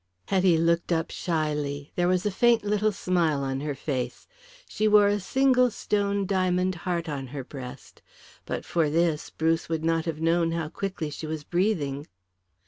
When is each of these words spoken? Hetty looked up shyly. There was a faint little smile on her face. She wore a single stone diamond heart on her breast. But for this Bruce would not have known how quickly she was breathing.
Hetty 0.29 0.57
looked 0.57 0.91
up 0.91 1.11
shyly. 1.11 1.91
There 1.95 2.07
was 2.07 2.25
a 2.25 2.31
faint 2.31 2.63
little 2.63 2.91
smile 2.91 3.43
on 3.43 3.59
her 3.61 3.75
face. 3.75 4.27
She 4.67 4.87
wore 4.87 5.05
a 5.07 5.19
single 5.19 5.69
stone 5.69 6.25
diamond 6.25 6.73
heart 6.73 7.07
on 7.07 7.27
her 7.27 7.43
breast. 7.43 8.01
But 8.47 8.65
for 8.65 8.89
this 8.89 9.29
Bruce 9.29 9.69
would 9.69 9.85
not 9.85 10.05
have 10.05 10.19
known 10.19 10.53
how 10.53 10.69
quickly 10.69 11.11
she 11.11 11.27
was 11.27 11.43
breathing. 11.43 12.07